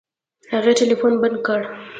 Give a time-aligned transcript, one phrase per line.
[0.51, 1.59] هغې ټلفون بند کړ.